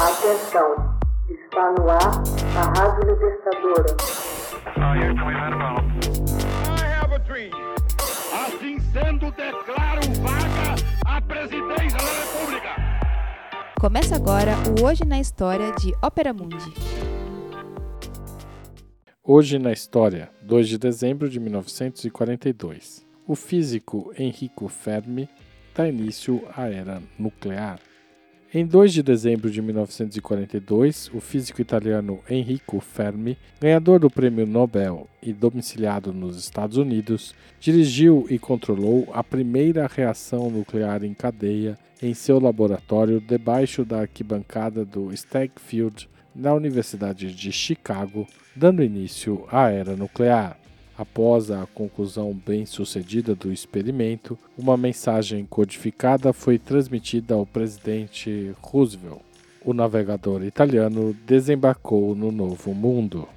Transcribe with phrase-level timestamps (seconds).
[0.00, 0.96] Atenção,
[1.28, 1.98] está no ar
[2.56, 3.96] a Rádio Libertadora.
[8.32, 12.76] Assim sendo, declaro vaga a presidência da República.
[13.80, 16.72] Começa agora o Hoje na História de Ópera Mundi.
[19.24, 23.04] Hoje na História, 2 de dezembro de 1942.
[23.26, 25.28] O físico Enrico Fermi
[25.74, 27.80] dá início à era nuclear.
[28.52, 35.06] Em 2 de dezembro de 1942, o físico italiano Enrico Fermi, ganhador do Prêmio Nobel
[35.22, 42.14] e domiciliado nos Estados Unidos, dirigiu e controlou a primeira reação nuclear em cadeia em
[42.14, 49.94] seu laboratório debaixo da arquibancada do Stagfield, na Universidade de Chicago, dando início à era
[49.94, 50.58] nuclear.
[50.98, 59.20] Após a conclusão bem-sucedida do experimento, uma mensagem codificada foi transmitida ao presidente Roosevelt.
[59.64, 63.28] O navegador italiano desembarcou no Novo Mundo.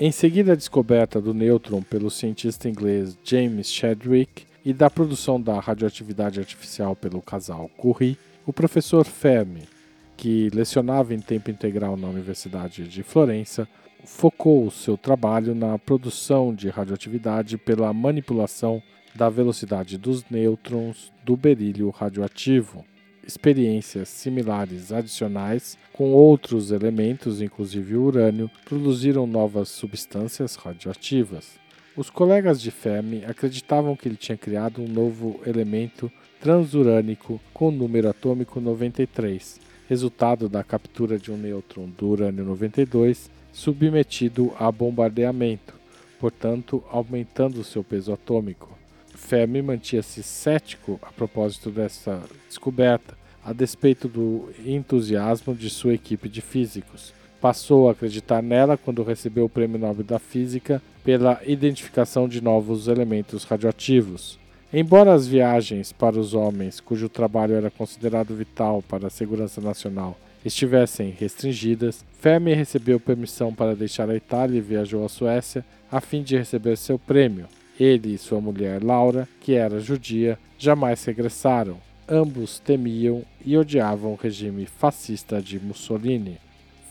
[0.00, 5.60] Em seguida à descoberta do nêutron pelo cientista inglês James Chadwick e da produção da
[5.60, 9.68] radioatividade artificial pelo casal Curie, o professor Fermi,
[10.16, 13.68] que lecionava em tempo integral na Universidade de Florença,
[14.04, 18.82] focou seu trabalho na produção de radioatividade pela manipulação
[19.14, 22.84] da velocidade dos nêutrons do berílio radioativo.
[23.26, 31.58] Experiências similares adicionais com outros elementos, inclusive o urânio, produziram novas substâncias radioativas.
[31.96, 38.08] Os colegas de Fermi acreditavam que ele tinha criado um novo elemento transurânico com número
[38.08, 45.74] atômico 93, resultado da captura de um nêutron do urânio 92 submetido a bombardeamento,
[46.18, 48.76] portanto aumentando seu peso atômico.
[49.14, 56.40] Fermi mantinha-se cético a propósito dessa descoberta, a despeito do entusiasmo de sua equipe de
[56.40, 57.12] físicos.
[57.40, 62.88] Passou a acreditar nela quando recebeu o Prêmio Nobel da Física pela identificação de novos
[62.88, 64.38] elementos radioativos.
[64.76, 70.18] Embora as viagens para os homens, cujo trabalho era considerado vital para a segurança nacional,
[70.44, 76.24] estivessem restringidas, Fermi recebeu permissão para deixar a Itália e viajou à Suécia a fim
[76.24, 77.46] de receber seu prêmio.
[77.78, 81.76] Ele e sua mulher Laura, que era judia, jamais regressaram.
[82.08, 86.38] Ambos temiam e odiavam o regime fascista de Mussolini.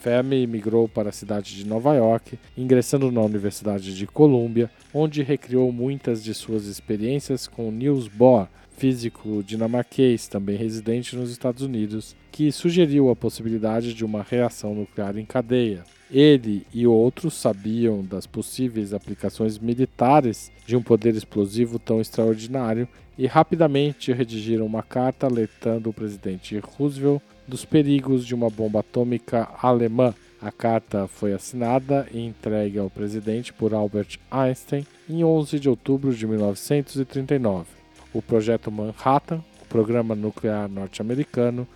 [0.03, 5.71] Fermi migrou para a cidade de Nova York, ingressando na Universidade de Colômbia, onde recriou
[5.71, 12.51] muitas de suas experiências com Niels Bohr, físico dinamarquês, também residente nos Estados Unidos, que
[12.51, 15.85] sugeriu a possibilidade de uma reação nuclear em cadeia.
[16.11, 23.25] Ele e outros sabiam das possíveis aplicações militares de um poder explosivo tão extraordinário e
[23.25, 30.13] rapidamente redigiram uma carta alertando o presidente Roosevelt dos perigos de uma bomba atômica alemã.
[30.41, 36.13] A carta foi assinada e entregue ao presidente por Albert Einstein em 11 de outubro
[36.13, 37.83] de 1939
[38.13, 41.67] o Projeto Manhattan, o programa nuclear norte-americano,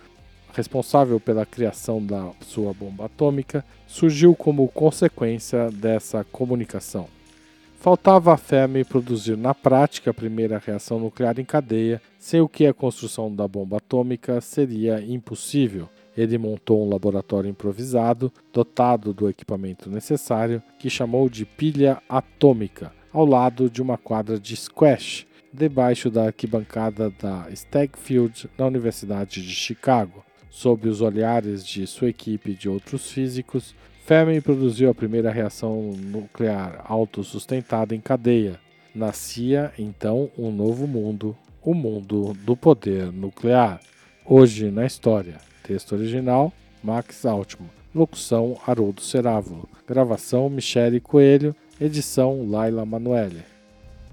[0.54, 7.08] responsável pela criação da sua bomba atômica, surgiu como consequência dessa comunicação.
[7.80, 12.66] Faltava a Fermi produzir na prática a primeira reação nuclear em cadeia, sem o que
[12.66, 15.88] a construção da bomba atômica seria impossível.
[16.16, 23.24] Ele montou um laboratório improvisado, dotado do equipamento necessário, que chamou de pilha atômica, ao
[23.24, 30.24] lado de uma quadra de squash, debaixo da arquibancada da Stagfield na Universidade de Chicago.
[30.50, 33.72] Sob os olhares de sua equipe e de outros físicos,
[34.08, 38.58] Fermi produziu a primeira reação nuclear autossustentada em cadeia.
[38.94, 43.78] Nascia então um novo mundo, o mundo do poder nuclear.
[44.24, 45.36] Hoje na história.
[45.62, 46.50] Texto original:
[46.82, 47.68] Max Altman.
[47.94, 49.68] Locução: Haroldo Cerávulo.
[49.86, 51.54] Gravação: Michele Coelho.
[51.78, 53.42] Edição: Laila Manoeli.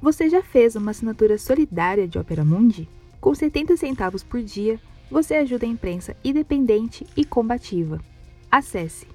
[0.02, 2.86] Você já fez uma assinatura solidária de Opera Mundi?
[3.22, 4.78] Com 70 centavos por dia,
[5.10, 8.02] você ajuda a imprensa independente e combativa.
[8.52, 9.15] Acesse